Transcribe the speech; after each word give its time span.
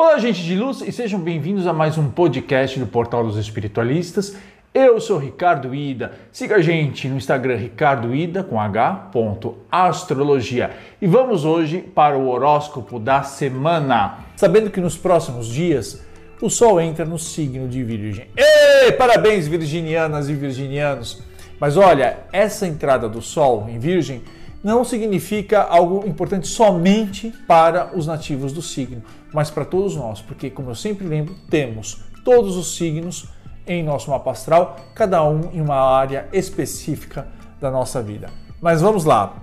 Olá, 0.00 0.16
gente 0.16 0.44
de 0.44 0.54
luz, 0.54 0.80
e 0.80 0.92
sejam 0.92 1.18
bem-vindos 1.18 1.66
a 1.66 1.72
mais 1.72 1.98
um 1.98 2.08
podcast 2.08 2.78
do 2.78 2.86
Portal 2.86 3.24
dos 3.24 3.36
Espiritualistas. 3.36 4.36
Eu 4.72 5.00
sou 5.00 5.18
Ricardo 5.18 5.74
Ida. 5.74 6.12
Siga 6.30 6.54
a 6.54 6.62
gente 6.62 7.08
no 7.08 7.16
Instagram 7.16 7.56
Ricardo 7.56 8.14
Ida 8.14 8.44
com 8.44 8.60
H. 8.60 9.10
Astrologia. 9.68 10.70
E 11.02 11.06
vamos 11.08 11.44
hoje 11.44 11.78
para 11.80 12.16
o 12.16 12.28
horóscopo 12.28 13.00
da 13.00 13.24
semana. 13.24 14.20
Sabendo 14.36 14.70
que 14.70 14.80
nos 14.80 14.96
próximos 14.96 15.48
dias 15.48 16.00
o 16.40 16.48
Sol 16.48 16.80
entra 16.80 17.04
no 17.04 17.18
signo 17.18 17.66
de 17.66 17.82
Virgem. 17.82 18.28
Ei, 18.36 18.92
parabéns, 18.92 19.48
virginianas 19.48 20.28
e 20.28 20.34
virginianos! 20.34 21.24
Mas 21.58 21.76
olha, 21.76 22.18
essa 22.32 22.68
entrada 22.68 23.08
do 23.08 23.20
Sol 23.20 23.66
em 23.68 23.80
Virgem 23.80 24.22
não 24.62 24.84
significa 24.84 25.62
algo 25.62 26.06
importante 26.06 26.46
somente 26.46 27.32
para 27.46 27.90
os 27.96 28.06
nativos 28.06 28.52
do 28.52 28.60
signo, 28.60 29.02
mas 29.32 29.50
para 29.50 29.64
todos 29.64 29.96
nós, 29.96 30.20
porque, 30.20 30.50
como 30.50 30.70
eu 30.70 30.74
sempre 30.74 31.06
lembro, 31.06 31.34
temos 31.50 32.02
todos 32.24 32.56
os 32.56 32.76
signos 32.76 33.28
em 33.66 33.82
nosso 33.82 34.10
mapa 34.10 34.30
astral, 34.30 34.76
cada 34.94 35.22
um 35.24 35.50
em 35.52 35.60
uma 35.60 35.76
área 35.76 36.28
específica 36.32 37.28
da 37.60 37.70
nossa 37.70 38.02
vida. 38.02 38.30
Mas 38.60 38.80
vamos 38.80 39.04
lá. 39.04 39.36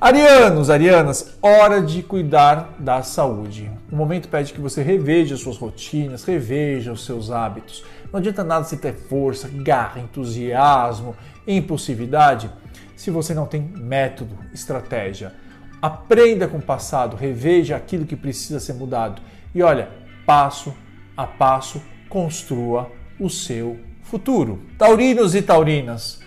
Arianos, 0.00 0.70
arianas, 0.70 1.36
hora 1.42 1.82
de 1.82 2.02
cuidar 2.02 2.74
da 2.78 3.02
saúde. 3.02 3.70
O 3.92 3.96
momento 3.96 4.28
pede 4.28 4.52
que 4.52 4.60
você 4.60 4.82
reveja 4.82 5.36
suas 5.36 5.58
rotinas, 5.58 6.24
reveja 6.24 6.90
os 6.90 7.04
seus 7.04 7.30
hábitos. 7.30 7.84
Não 8.10 8.18
adianta 8.18 8.42
nada 8.42 8.64
se 8.64 8.78
ter 8.78 8.94
força, 8.94 9.48
garra, 9.48 10.00
entusiasmo, 10.00 11.14
impulsividade 11.46 12.50
se 12.96 13.10
você 13.10 13.32
não 13.32 13.46
tem 13.46 13.60
método, 13.62 14.38
estratégia. 14.52 15.32
Aprenda 15.80 16.46
com 16.46 16.58
o 16.58 16.62
passado, 16.62 17.16
reveja 17.16 17.76
aquilo 17.76 18.04
que 18.04 18.16
precisa 18.16 18.60
ser 18.60 18.74
mudado 18.74 19.22
e 19.54 19.62
olha, 19.62 19.88
passo 20.26 20.74
a 21.16 21.26
passo, 21.26 21.82
construa 22.08 22.90
o 23.18 23.28
seu 23.28 23.78
futuro. 24.02 24.60
Taurinos 24.78 25.34
e 25.34 25.42
taurinas, 25.42 26.20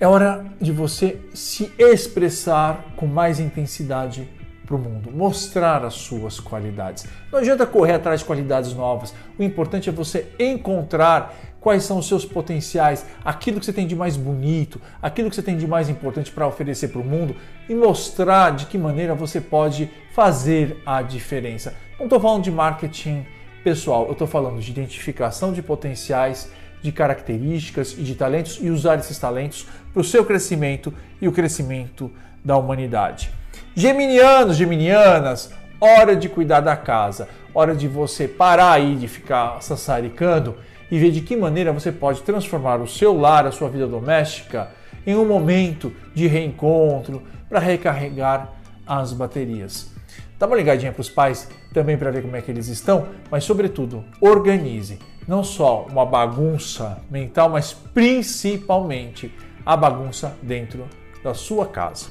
é 0.00 0.06
hora 0.06 0.44
de 0.60 0.72
você 0.72 1.20
se 1.32 1.72
expressar 1.78 2.94
com 2.96 3.06
mais 3.06 3.38
intensidade 3.38 4.28
para 4.66 4.76
o 4.76 4.78
mundo, 4.78 5.10
mostrar 5.12 5.84
as 5.84 5.94
suas 5.94 6.40
qualidades. 6.40 7.06
Não 7.30 7.38
adianta 7.38 7.66
correr 7.66 7.92
atrás 7.92 8.20
de 8.20 8.26
qualidades 8.26 8.74
novas. 8.74 9.14
O 9.38 9.42
importante 9.42 9.88
é 9.88 9.92
você 9.92 10.26
encontrar 10.38 11.34
quais 11.62 11.84
são 11.84 11.98
os 11.98 12.08
seus 12.08 12.26
potenciais, 12.26 13.06
aquilo 13.24 13.60
que 13.60 13.64
você 13.64 13.72
tem 13.72 13.86
de 13.86 13.94
mais 13.94 14.16
bonito, 14.16 14.80
aquilo 15.00 15.30
que 15.30 15.36
você 15.36 15.42
tem 15.42 15.56
de 15.56 15.66
mais 15.66 15.88
importante 15.88 16.32
para 16.32 16.46
oferecer 16.46 16.88
para 16.88 17.00
o 17.00 17.04
mundo 17.04 17.36
e 17.68 17.74
mostrar 17.74 18.50
de 18.50 18.66
que 18.66 18.76
maneira 18.76 19.14
você 19.14 19.40
pode 19.40 19.88
fazer 20.12 20.82
a 20.84 21.00
diferença. 21.02 21.72
Não 21.98 22.06
estou 22.06 22.18
falando 22.18 22.42
de 22.42 22.50
marketing 22.50 23.24
pessoal, 23.62 24.06
eu 24.06 24.12
estou 24.12 24.26
falando 24.26 24.60
de 24.60 24.72
identificação 24.72 25.52
de 25.52 25.62
potenciais, 25.62 26.50
de 26.82 26.90
características 26.90 27.92
e 27.96 28.02
de 28.02 28.16
talentos 28.16 28.58
e 28.60 28.68
usar 28.68 28.98
esses 28.98 29.16
talentos 29.16 29.64
para 29.92 30.00
o 30.00 30.04
seu 30.04 30.24
crescimento 30.24 30.92
e 31.20 31.28
o 31.28 31.32
crescimento 31.32 32.10
da 32.44 32.56
humanidade. 32.56 33.30
Geminianos, 33.72 34.56
geminianas, 34.56 35.52
hora 35.80 36.16
de 36.16 36.28
cuidar 36.28 36.58
da 36.58 36.76
casa, 36.76 37.28
hora 37.54 37.72
de 37.72 37.86
você 37.86 38.26
parar 38.26 38.72
aí 38.72 38.96
de 38.96 39.06
ficar 39.06 39.62
sassaricando 39.62 40.56
e 40.92 40.98
ver 40.98 41.10
de 41.10 41.22
que 41.22 41.34
maneira 41.34 41.72
você 41.72 41.90
pode 41.90 42.20
transformar 42.20 42.78
o 42.78 42.86
seu 42.86 43.18
lar, 43.18 43.46
a 43.46 43.50
sua 43.50 43.70
vida 43.70 43.86
doméstica, 43.86 44.68
em 45.06 45.16
um 45.16 45.26
momento 45.26 45.90
de 46.14 46.26
reencontro 46.26 47.22
para 47.48 47.58
recarregar 47.58 48.52
as 48.86 49.14
baterias. 49.14 49.90
Dá 50.38 50.46
uma 50.46 50.54
ligadinha 50.54 50.92
para 50.92 51.00
os 51.00 51.08
pais 51.08 51.48
também 51.72 51.96
para 51.96 52.10
ver 52.10 52.20
como 52.20 52.36
é 52.36 52.42
que 52.42 52.50
eles 52.50 52.68
estão, 52.68 53.08
mas 53.30 53.42
sobretudo 53.42 54.04
organize 54.20 54.98
não 55.26 55.42
só 55.42 55.86
uma 55.90 56.04
bagunça 56.04 57.00
mental, 57.10 57.48
mas 57.48 57.72
principalmente 57.72 59.34
a 59.64 59.74
bagunça 59.74 60.36
dentro 60.42 60.86
da 61.24 61.32
sua 61.32 61.64
casa. 61.64 62.10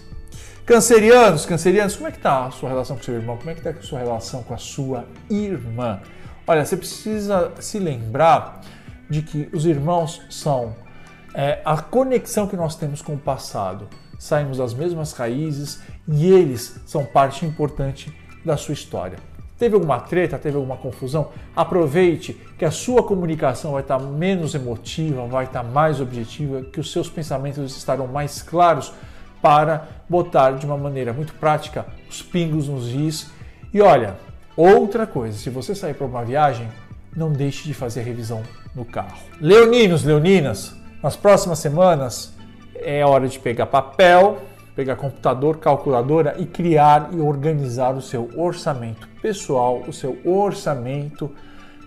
Cancerianos, 0.65 1.45
cancerianos, 1.45 1.95
como 1.95 2.07
é 2.07 2.11
que 2.11 2.17
está 2.17 2.45
a 2.45 2.51
sua 2.51 2.69
relação 2.69 2.97
com 2.97 3.03
seu 3.03 3.13
irmão? 3.13 3.37
Como 3.37 3.49
é 3.51 3.53
que 3.53 3.59
está 3.59 3.69
a 3.69 3.83
sua 3.83 3.99
relação 3.99 4.41
com 4.41 4.55
a 4.55 4.57
sua 4.57 5.05
irmã? 5.29 5.99
Olha, 6.51 6.65
você 6.65 6.75
precisa 6.75 7.53
se 7.61 7.79
lembrar 7.79 8.59
de 9.09 9.21
que 9.21 9.47
os 9.53 9.65
irmãos 9.65 10.21
são 10.29 10.75
é, 11.33 11.61
a 11.63 11.81
conexão 11.81 12.45
que 12.45 12.57
nós 12.57 12.75
temos 12.75 13.01
com 13.01 13.13
o 13.13 13.17
passado. 13.17 13.87
Saímos 14.19 14.57
das 14.57 14.73
mesmas 14.73 15.13
raízes 15.13 15.81
e 16.05 16.29
eles 16.29 16.81
são 16.85 17.05
parte 17.05 17.45
importante 17.45 18.13
da 18.43 18.57
sua 18.57 18.73
história. 18.73 19.17
Teve 19.57 19.75
alguma 19.75 20.01
treta, 20.01 20.37
teve 20.37 20.57
alguma 20.57 20.75
confusão? 20.75 21.29
Aproveite 21.55 22.33
que 22.59 22.65
a 22.65 22.71
sua 22.71 23.01
comunicação 23.01 23.71
vai 23.71 23.81
estar 23.81 23.99
menos 23.99 24.53
emotiva, 24.53 25.25
vai 25.27 25.45
estar 25.45 25.63
mais 25.63 26.01
objetiva, 26.01 26.63
que 26.63 26.81
os 26.81 26.91
seus 26.91 27.09
pensamentos 27.09 27.77
estarão 27.77 28.07
mais 28.07 28.41
claros 28.41 28.91
para 29.41 29.87
botar 30.09 30.51
de 30.51 30.65
uma 30.65 30.77
maneira 30.77 31.13
muito 31.13 31.33
prática 31.35 31.85
os 32.09 32.21
pingos 32.21 32.67
nos 32.67 32.89
is. 32.89 33.31
E 33.73 33.79
olha, 33.79 34.17
outra 34.61 35.07
coisa, 35.07 35.37
se 35.37 35.49
você 35.49 35.73
sair 35.73 35.93
para 35.93 36.05
uma 36.05 36.23
viagem, 36.23 36.67
não 37.15 37.31
deixe 37.31 37.63
de 37.63 37.73
fazer 37.73 38.01
revisão 38.01 38.43
no 38.75 38.85
carro. 38.85 39.17
Leoninos, 39.39 40.03
leoninas, 40.03 40.75
nas 41.01 41.15
próximas 41.15 41.59
semanas 41.59 42.33
é 42.75 43.05
hora 43.05 43.27
de 43.27 43.39
pegar 43.39 43.65
papel, 43.65 44.39
pegar 44.75 44.95
computador, 44.95 45.57
calculadora 45.57 46.35
e 46.37 46.45
criar 46.45 47.09
e 47.11 47.19
organizar 47.19 47.95
o 47.95 48.01
seu 48.01 48.29
orçamento 48.35 49.07
pessoal, 49.21 49.83
o 49.87 49.93
seu 49.93 50.17
orçamento 50.23 51.31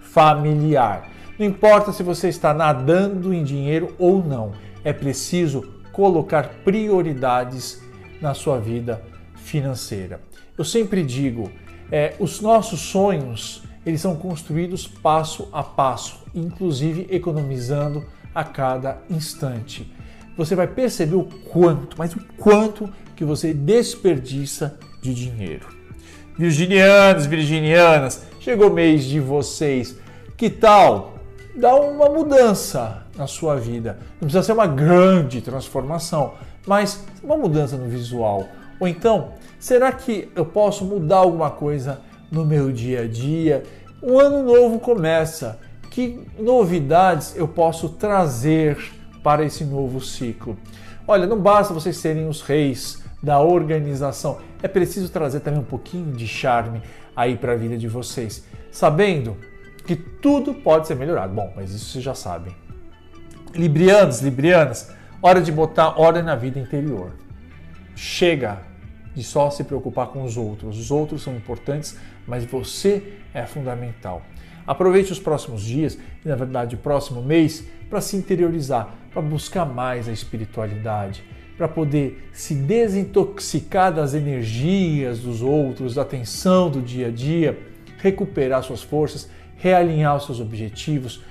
familiar. 0.02 1.08
Não 1.38 1.46
importa 1.46 1.92
se 1.92 2.02
você 2.02 2.28
está 2.28 2.52
nadando 2.54 3.32
em 3.32 3.42
dinheiro 3.42 3.94
ou 3.98 4.22
não, 4.22 4.52
é 4.84 4.92
preciso 4.92 5.62
colocar 5.92 6.48
prioridades 6.64 7.80
na 8.20 8.34
sua 8.34 8.58
vida 8.58 9.02
financeira. 9.36 10.20
Eu 10.56 10.64
sempre 10.64 11.02
digo, 11.02 11.50
é, 11.90 12.14
os 12.18 12.40
nossos 12.40 12.80
sonhos 12.80 13.62
eles 13.84 14.00
são 14.00 14.16
construídos 14.16 14.86
passo 14.86 15.48
a 15.52 15.62
passo, 15.62 16.22
inclusive 16.34 17.06
economizando 17.10 18.04
a 18.34 18.42
cada 18.42 18.98
instante. 19.10 19.92
Você 20.36 20.56
vai 20.56 20.66
perceber 20.66 21.14
o 21.14 21.24
quanto, 21.24 21.96
mas 21.96 22.14
o 22.14 22.20
quanto 22.38 22.88
que 23.14 23.24
você 23.24 23.52
desperdiça 23.52 24.78
de 25.00 25.14
dinheiro. 25.14 25.68
Virginianos, 26.36 27.26
virginianas, 27.26 28.26
chegou 28.40 28.70
o 28.70 28.74
mês 28.74 29.04
de 29.04 29.20
vocês. 29.20 29.96
Que 30.36 30.50
tal 30.50 31.14
dá 31.54 31.76
uma 31.76 32.08
mudança 32.08 33.06
na 33.16 33.28
sua 33.28 33.54
vida. 33.54 33.98
Não 34.14 34.26
precisa 34.26 34.42
ser 34.42 34.52
uma 34.52 34.66
grande 34.66 35.40
transformação, 35.40 36.34
mas 36.66 37.04
uma 37.22 37.36
mudança 37.36 37.76
no 37.76 37.88
visual. 37.88 38.48
Ou 38.80 38.88
então, 38.88 39.32
será 39.58 39.92
que 39.92 40.30
eu 40.34 40.44
posso 40.44 40.84
mudar 40.84 41.18
alguma 41.18 41.50
coisa 41.50 42.00
no 42.30 42.44
meu 42.44 42.72
dia 42.72 43.02
a 43.02 43.06
dia? 43.06 43.62
Um 44.02 44.18
ano 44.18 44.42
novo 44.42 44.78
começa. 44.78 45.58
Que 45.90 46.20
novidades 46.38 47.36
eu 47.36 47.46
posso 47.46 47.88
trazer 47.88 48.76
para 49.22 49.44
esse 49.44 49.64
novo 49.64 50.00
ciclo? 50.00 50.56
Olha, 51.06 51.26
não 51.26 51.38
basta 51.38 51.72
vocês 51.72 51.96
serem 51.98 52.26
os 52.26 52.42
reis 52.42 53.02
da 53.22 53.40
organização, 53.40 54.38
é 54.62 54.68
preciso 54.68 55.08
trazer 55.08 55.40
também 55.40 55.60
um 55.60 55.64
pouquinho 55.64 56.12
de 56.12 56.26
charme 56.28 56.82
aí 57.16 57.36
para 57.36 57.52
a 57.52 57.56
vida 57.56 57.76
de 57.76 57.88
vocês, 57.88 58.44
sabendo 58.70 59.36
que 59.86 59.96
tudo 59.96 60.52
pode 60.52 60.86
ser 60.86 60.94
melhorado. 60.94 61.32
Bom, 61.32 61.52
mas 61.56 61.72
isso 61.72 61.90
vocês 61.90 62.04
já 62.04 62.14
sabem. 62.14 62.54
Librianos, 63.54 64.20
librianas, 64.20 64.90
hora 65.22 65.40
de 65.40 65.52
botar 65.52 65.98
ordem 65.98 66.22
na 66.22 66.34
vida 66.34 66.58
interior. 66.58 67.12
Chega 67.94 68.60
de 69.14 69.22
só 69.22 69.50
se 69.50 69.64
preocupar 69.64 70.08
com 70.08 70.22
os 70.22 70.36
outros. 70.36 70.78
Os 70.78 70.90
outros 70.90 71.22
são 71.22 71.36
importantes, 71.36 71.96
mas 72.26 72.44
você 72.44 73.02
é 73.32 73.46
fundamental. 73.46 74.22
Aproveite 74.66 75.12
os 75.12 75.18
próximos 75.18 75.62
dias 75.62 75.98
e, 76.24 76.28
na 76.28 76.36
verdade, 76.36 76.74
o 76.74 76.78
próximo 76.78 77.22
mês 77.22 77.64
para 77.88 78.00
se 78.00 78.16
interiorizar, 78.16 78.94
para 79.12 79.22
buscar 79.22 79.64
mais 79.64 80.08
a 80.08 80.12
espiritualidade, 80.12 81.22
para 81.56 81.68
poder 81.68 82.28
se 82.32 82.54
desintoxicar 82.54 83.92
das 83.92 84.14
energias 84.14 85.20
dos 85.20 85.42
outros, 85.42 85.94
da 85.94 86.04
tensão 86.04 86.70
do 86.70 86.80
dia 86.80 87.08
a 87.08 87.10
dia, 87.10 87.58
recuperar 87.98 88.62
suas 88.62 88.82
forças 88.82 89.28
realinhar 89.64 90.14
os 90.14 90.26
seus 90.26 90.40
objetivos 90.40 91.22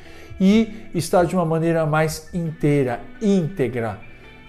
e 0.42 0.90
estar 0.96 1.24
de 1.24 1.36
uma 1.36 1.46
maneira 1.46 1.86
mais 1.86 2.34
inteira, 2.34 3.00
íntegra 3.22 4.00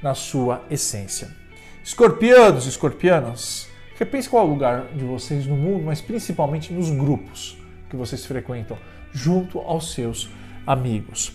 na 0.02 0.14
sua 0.14 0.62
essência. 0.70 1.43
Escorpianos, 1.84 2.64
escorpianas, 2.64 3.68
repense 3.98 4.26
qual 4.26 4.42
é 4.42 4.48
o 4.48 4.50
lugar 4.50 4.86
de 4.94 5.04
vocês 5.04 5.46
no 5.46 5.54
mundo, 5.54 5.84
mas 5.84 6.00
principalmente 6.00 6.72
nos 6.72 6.88
grupos 6.88 7.58
que 7.90 7.94
vocês 7.94 8.24
frequentam, 8.24 8.78
junto 9.12 9.58
aos 9.58 9.92
seus 9.92 10.30
amigos. 10.66 11.34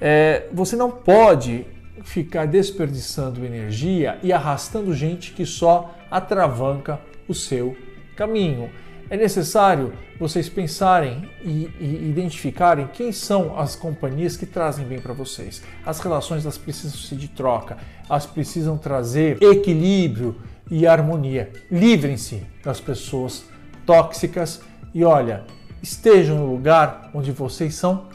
É, 0.00 0.48
você 0.52 0.74
não 0.74 0.90
pode 0.90 1.64
ficar 2.02 2.48
desperdiçando 2.48 3.46
energia 3.46 4.18
e 4.24 4.32
arrastando 4.32 4.92
gente 4.92 5.30
que 5.30 5.46
só 5.46 5.94
atravanca 6.10 7.00
o 7.28 7.32
seu 7.32 7.76
caminho 8.16 8.70
é 9.10 9.16
necessário 9.16 9.92
vocês 10.18 10.48
pensarem 10.48 11.28
e, 11.42 11.68
e, 11.80 12.08
identificarem 12.08 12.86
quem 12.86 13.10
são 13.10 13.58
as 13.58 13.74
companhias 13.74 14.36
que 14.36 14.46
trazem 14.46 14.86
bem 14.86 15.00
para 15.00 15.12
vocês. 15.12 15.62
As 15.84 15.98
relações 15.98 16.44
elas 16.44 16.56
precisam 16.56 16.96
ser 16.96 17.16
de 17.16 17.26
troca, 17.26 17.76
elas 18.08 18.24
precisam 18.24 18.78
trazer 18.78 19.42
equilíbrio 19.42 20.40
e 20.70 20.86
harmonia. 20.86 21.50
Livrem-se 21.70 22.46
das 22.62 22.80
pessoas 22.80 23.44
tóxicas 23.84 24.60
e 24.94 25.02
olha, 25.02 25.44
estejam 25.82 26.38
no 26.38 26.46
lugar 26.46 27.10
onde 27.12 27.32
vocês 27.32 27.74
são 27.74 28.06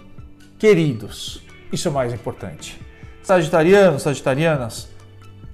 queridos. 0.58 1.44
Isso 1.74 1.90
é 1.90 1.92
o 1.92 1.94
mais 1.94 2.14
importante. 2.14 2.80
Sagitarianos, 3.22 4.04
sagitarianas, 4.04 4.88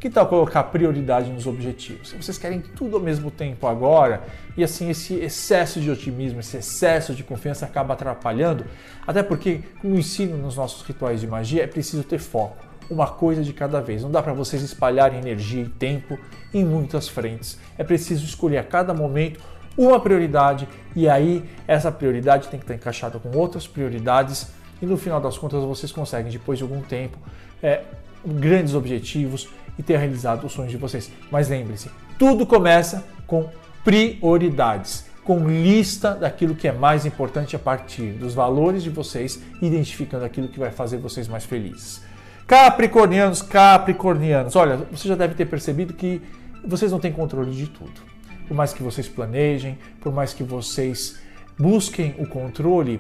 que 0.02 0.10
tal 0.10 0.26
colocar 0.26 0.64
prioridade 0.64 1.30
nos 1.30 1.46
objetivos? 1.46 2.10
Se 2.10 2.18
vocês 2.18 2.36
querem 2.36 2.60
tudo 2.60 2.96
ao 2.96 3.02
mesmo 3.04 3.30
tempo 3.30 3.68
agora, 3.68 4.24
e 4.58 4.64
assim 4.64 4.90
esse 4.90 5.14
excesso 5.14 5.80
de 5.80 5.92
otimismo, 5.92 6.40
esse 6.40 6.58
excesso 6.58 7.14
de 7.14 7.24
confiança 7.24 7.68
acaba 7.68 7.94
atrapalhando, 7.94 8.66
até 9.06 9.22
porque, 9.22 9.62
como 9.80 9.96
ensino 9.96 10.36
nos 10.38 10.56
nossos 10.56 10.82
rituais 10.82 11.22
de 11.22 11.28
magia, 11.28 11.64
é 11.64 11.68
preciso 11.68 12.04
ter 12.04 12.18
foco, 12.18 12.66
uma 12.90 13.06
coisa 13.06 13.44
de 13.44 13.54
cada 13.54 13.80
vez. 13.80 14.02
Não 14.02 14.10
dá 14.10 14.24
para 14.24 14.34
vocês 14.34 14.64
espalharem 14.64 15.20
energia 15.20 15.62
e 15.62 15.70
tempo 15.70 16.18
em 16.52 16.66
muitas 16.66 17.08
frentes. 17.08 17.60
É 17.78 17.84
preciso 17.84 18.26
escolher 18.26 18.58
a 18.58 18.64
cada 18.64 18.96
momento 18.96 19.40
uma 19.78 20.00
prioridade 20.00 20.68
e 20.96 21.08
aí 21.08 21.48
essa 21.68 21.92
prioridade 21.92 22.48
tem 22.48 22.60
que 22.60 22.64
estar 22.64 22.74
encaixada 22.74 23.20
com 23.20 23.38
outras 23.38 23.68
prioridades 23.68 24.48
e 24.82 24.86
no 24.86 24.98
final 24.98 25.22
das 25.22 25.38
contas 25.38 25.64
vocês 25.64 25.92
conseguem, 25.92 26.32
depois 26.32 26.58
de 26.58 26.64
algum 26.64 26.82
tempo, 26.82 27.18
é, 27.62 27.82
grandes 28.26 28.74
objetivos 28.74 29.48
e 29.78 29.84
ter 29.84 29.98
realizado 29.98 30.46
os 30.46 30.54
sonhos 30.54 30.72
de 30.72 30.78
vocês. 30.78 31.12
Mas 31.32 31.50
lembre-se, 31.50 31.90
tudo 32.18 32.46
começa 32.46 33.06
com 33.28 33.50
prioridades, 33.84 35.06
com 35.24 35.48
lista 35.48 36.16
daquilo 36.16 36.56
que 36.56 36.68
é 36.68 36.72
mais 36.72 37.06
importante 37.06 37.56
a 37.56 37.60
partir 37.60 38.14
dos 38.14 38.34
valores 38.34 38.84
de 38.84 38.90
vocês, 38.90 39.42
identificando 39.62 40.26
aquilo 40.26 40.48
que 40.48 40.60
vai 40.60 40.72
fazer 40.72 40.98
vocês 40.98 41.28
mais 41.28 41.46
felizes. 41.46 42.02
Capricornianos, 42.48 43.42
Capricornianos, 43.42 44.56
olha, 44.56 44.78
você 44.92 45.08
já 45.08 45.16
deve 45.16 45.36
ter 45.36 45.46
percebido 45.46 45.94
que 45.94 46.22
vocês 46.66 46.92
não 46.92 47.00
têm 47.00 47.12
controle 47.12 47.52
de 47.52 47.68
tudo. 47.68 48.12
Por 48.48 48.56
mais 48.56 48.74
que 48.74 48.84
vocês 48.84 49.08
planejem, 49.08 49.78
por 50.02 50.12
mais 50.12 50.34
que 50.34 50.44
vocês 50.44 51.20
busquem 51.58 52.16
o 52.20 52.28
controle, 52.28 53.00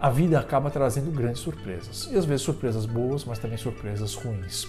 a 0.00 0.10
vida 0.10 0.38
acaba 0.38 0.70
trazendo 0.70 1.10
grandes 1.10 1.40
surpresas. 1.40 2.08
E 2.10 2.16
às 2.16 2.24
vezes 2.24 2.42
surpresas 2.42 2.86
boas, 2.86 3.24
mas 3.24 3.38
também 3.38 3.58
surpresas 3.58 4.14
ruins. 4.14 4.66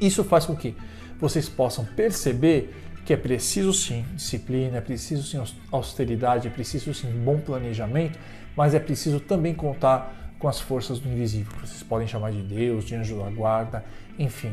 Isso 0.00 0.22
faz 0.22 0.46
com 0.46 0.54
que 0.54 0.76
vocês 1.20 1.48
possam 1.48 1.84
perceber 1.84 2.72
que 3.04 3.12
é 3.12 3.16
preciso 3.16 3.72
sim 3.72 4.04
disciplina, 4.14 4.76
é 4.76 4.80
preciso 4.80 5.22
sim 5.22 5.42
austeridade, 5.72 6.46
é 6.46 6.50
preciso 6.50 6.92
sim 6.92 7.10
bom 7.24 7.38
planejamento, 7.38 8.18
mas 8.56 8.74
é 8.74 8.78
preciso 8.78 9.18
também 9.18 9.54
contar 9.54 10.34
com 10.38 10.46
as 10.46 10.60
forças 10.60 11.00
do 11.00 11.08
invisível, 11.08 11.52
que 11.54 11.66
vocês 11.66 11.82
podem 11.82 12.06
chamar 12.06 12.30
de 12.30 12.42
Deus, 12.42 12.84
de 12.84 12.94
anjo 12.94 13.18
da 13.18 13.30
guarda, 13.30 13.84
enfim. 14.18 14.52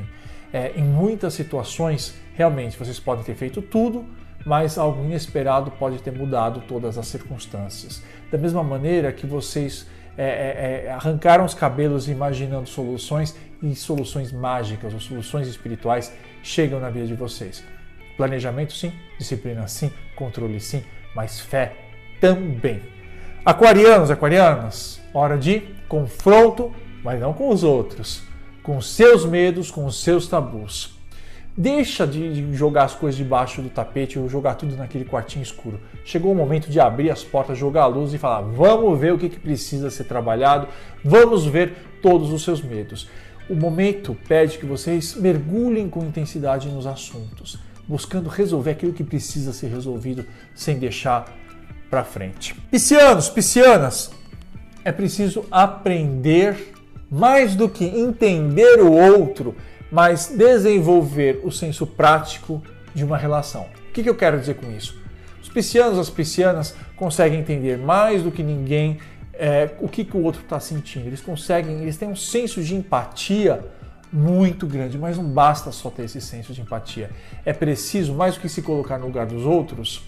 É, 0.52 0.72
em 0.76 0.84
muitas 0.84 1.34
situações, 1.34 2.16
realmente, 2.34 2.78
vocês 2.78 3.00
podem 3.00 3.24
ter 3.24 3.36
feito 3.36 3.62
tudo, 3.62 4.06
mas 4.46 4.78
algo 4.78 5.04
inesperado 5.04 5.72
pode 5.72 6.02
ter 6.02 6.12
mudado 6.12 6.62
todas 6.68 6.98
as 6.98 7.08
circunstâncias. 7.08 8.04
Da 8.32 8.38
mesma 8.38 8.64
maneira 8.64 9.12
que 9.12 9.26
vocês 9.26 9.88
é, 10.18 10.24
é, 10.24 10.86
é, 10.86 10.92
arrancaram 10.92 11.44
os 11.44 11.54
cabelos 11.54 12.08
imaginando 12.08 12.70
soluções 12.70 13.36
e 13.62 13.76
soluções 13.76 14.32
mágicas 14.32 14.94
ou 14.94 15.00
soluções 15.00 15.48
espirituais 15.48 16.14
chegam 16.44 16.80
na 16.80 16.90
vida 16.90 17.08
de 17.08 17.16
vocês. 17.16 17.64
Planejamento 18.16 18.72
sim, 18.72 18.94
disciplina 19.18 19.68
sim, 19.68 19.92
controle 20.16 20.60
sim, 20.60 20.84
mas 21.16 21.40
fé 21.40 21.74
também. 22.22 22.82
Aquarianos, 23.44 24.10
aquarianas, 24.10 25.02
hora 25.14 25.38
de 25.38 25.62
confronto, 25.90 26.74
mas 27.04 27.20
não 27.20 27.34
com 27.34 27.50
os 27.50 27.64
outros, 27.64 28.24
com 28.64 28.80
seus 28.80 29.26
medos, 29.26 29.70
com 29.70 29.90
seus 29.92 30.28
tabus. 30.28 30.95
Deixa 31.57 32.06
de 32.06 32.54
jogar 32.54 32.84
as 32.84 32.94
coisas 32.94 33.18
debaixo 33.18 33.62
do 33.62 33.69
tapete 33.69 34.19
ou 34.19 34.28
jogar 34.28 34.56
tudo 34.56 34.75
naquele 34.75 35.06
quartinho 35.06 35.42
escuro. 35.42 35.80
Chegou 36.04 36.34
o 36.34 36.36
momento 36.36 36.69
de 36.69 36.81
abrir 36.81 37.10
as 37.10 37.24
portas, 37.24 37.57
jogar 37.57 37.84
a 37.84 37.88
luz 37.88 38.13
e 38.13 38.18
falar: 38.18 38.42
vamos 38.42 39.00
ver 39.00 39.13
o 39.13 39.18
que, 39.18 39.30
precisa 39.30 39.90
ser 39.90 40.04
trabalhado, 40.04 40.68
vamos 41.02 41.46
ver 41.46 41.74
todos 42.02 42.34
os 42.34 42.44
seus 42.44 42.62
medos. 42.62 43.07
O 43.50 43.56
momento 43.56 44.18
pede 44.28 44.57
que 44.57 44.66
vocês 44.66 45.16
mergulhem 45.16 45.88
com 45.88 46.02
intensidade 46.02 46.68
nos 46.68 46.86
assuntos, 46.86 47.58
buscando 47.88 48.28
resolver 48.28 48.72
aquilo 48.72 48.92
que 48.92 49.04
precisa 49.04 49.54
ser 49.54 49.68
resolvido 49.68 50.25
sem 50.54 50.78
deixar 50.78 51.34
para 51.90 52.04
frente. 52.04 52.54
Piscianos, 52.69 53.30
piscianas, 53.30 54.12
é 54.84 54.92
preciso 54.92 55.46
aprender 55.50 56.74
mais 57.10 57.56
do 57.56 57.69
que 57.69 57.86
entender 57.86 58.81
o 58.81 58.92
outro 58.92 59.56
mas 59.96 60.28
desenvolver 60.28 61.40
o 61.42 61.50
senso 61.50 61.88
prático 61.88 62.62
de 62.94 63.06
uma 63.06 63.18
relação. 63.18 63.66
O 63.88 63.94
que, 63.94 64.10
eu 64.10 64.14
quero 64.14 64.38
dizer 64.38 64.56
com 64.56 64.70
isso? 64.70 65.00
Os 65.42 65.48
piscianos, 65.48 65.98
as 65.98 66.10
piscianas 66.10 66.76
conseguem 66.98 67.40
entender 67.40 67.78
mais 67.78 68.22
do 68.22 68.30
que 68.30 68.44
ninguém 68.44 69.00
é, 69.32 69.70
o 69.80 69.88
que, 69.88 70.04
que 70.04 70.18
o 70.18 70.22
outro 70.22 70.42
está 70.42 70.60
sentindo. 70.60 71.08
Eles 71.08 71.22
conseguem, 71.22 71.82
eles 71.82 71.96
têm 71.96 72.10
um 72.10 72.16
senso 72.16 72.62
de 72.62 72.76
empatia 72.76 73.66
muito 74.12 74.68
grande, 74.68 74.98
mas 74.98 75.16
não 75.16 75.24
basta 75.24 75.72
só 75.72 75.90
ter 75.90 76.04
esse 76.04 76.20
senso 76.20 76.52
de 76.52 76.60
empatia. 76.60 77.10
É 77.46 77.54
preciso, 77.54 78.14
mais 78.14 78.36
do 78.36 78.42
que 78.42 78.50
se 78.50 78.62
colocar 78.62 78.98
no 78.98 79.06
lugar 79.06 79.26
dos 79.26 79.46
outros, 79.46 80.04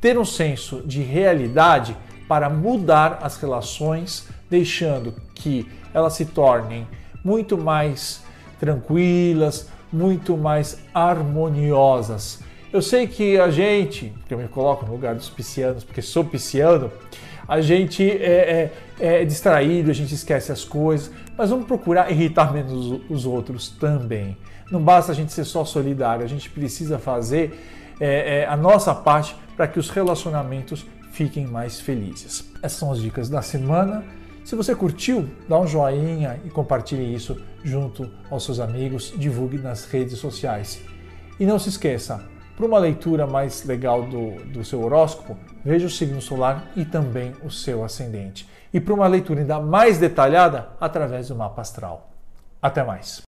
ter 0.00 0.16
um 0.16 0.24
senso 0.24 0.82
de 0.86 1.02
realidade 1.02 1.96
para 2.28 2.48
mudar 2.48 3.18
as 3.20 3.36
relações, 3.38 4.28
deixando 4.48 5.12
que 5.34 5.68
elas 5.92 6.12
se 6.12 6.26
tornem 6.26 6.86
muito 7.24 7.58
mais 7.58 8.24
tranquilas, 8.58 9.68
muito 9.92 10.36
mais 10.36 10.78
harmoniosas. 10.92 12.40
Eu 12.72 12.82
sei 12.82 13.06
que 13.06 13.38
a 13.38 13.50
gente, 13.50 14.12
que 14.26 14.34
eu 14.34 14.38
me 14.38 14.48
coloco 14.48 14.84
no 14.84 14.92
lugar 14.92 15.14
dos 15.14 15.30
piscianos, 15.30 15.84
porque 15.84 16.02
sou 16.02 16.24
pisciano, 16.24 16.90
a 17.48 17.60
gente 17.60 18.02
é, 18.02 18.70
é, 19.00 19.20
é, 19.20 19.24
distraído, 19.24 19.90
a 19.90 19.94
gente 19.94 20.14
esquece 20.14 20.50
as 20.50 20.64
coisas, 20.64 21.10
mas 21.38 21.50
vamos 21.50 21.66
procurar 21.66 22.10
irritar 22.10 22.52
menos 22.52 23.00
os 23.08 23.24
outros 23.24 23.68
também. 23.68 24.36
Não 24.70 24.82
basta 24.82 25.12
a 25.12 25.14
gente 25.14 25.32
ser 25.32 25.44
só 25.44 25.64
solidário, 25.64 26.24
a 26.24 26.28
gente 26.28 26.50
precisa 26.50 26.98
fazer 26.98 27.58
é, 28.00 28.40
é, 28.40 28.46
a 28.46 28.56
nossa 28.56 28.94
parte 28.94 29.36
para 29.56 29.68
que 29.68 29.78
os 29.78 29.88
relacionamentos 29.90 30.84
fiquem 31.12 31.46
mais 31.46 31.80
felizes. 31.80 32.50
Essas 32.62 32.78
são 32.78 32.90
as 32.90 33.00
dicas 33.00 33.28
da 33.28 33.40
semana. 33.40 34.04
Se 34.46 34.54
você 34.54 34.76
curtiu, 34.76 35.28
dá 35.48 35.58
um 35.58 35.66
joinha 35.66 36.38
e 36.44 36.50
compartilhe 36.50 37.12
isso 37.12 37.36
junto 37.64 38.08
aos 38.30 38.44
seus 38.44 38.60
amigos, 38.60 39.12
divulgue 39.16 39.58
nas 39.58 39.86
redes 39.86 40.20
sociais. 40.20 40.80
E 41.40 41.44
não 41.44 41.58
se 41.58 41.68
esqueça, 41.68 42.22
para 42.56 42.64
uma 42.64 42.78
leitura 42.78 43.26
mais 43.26 43.64
legal 43.64 44.04
do, 44.04 44.36
do 44.44 44.64
seu 44.64 44.84
horóscopo, 44.84 45.36
veja 45.64 45.88
o 45.88 45.90
signo 45.90 46.22
solar 46.22 46.70
e 46.76 46.84
também 46.84 47.32
o 47.42 47.50
seu 47.50 47.84
ascendente. 47.84 48.48
E 48.72 48.78
para 48.78 48.94
uma 48.94 49.08
leitura 49.08 49.40
ainda 49.40 49.58
mais 49.58 49.98
detalhada, 49.98 50.68
através 50.80 51.26
do 51.26 51.34
mapa 51.34 51.62
astral. 51.62 52.12
Até 52.62 52.84
mais! 52.84 53.24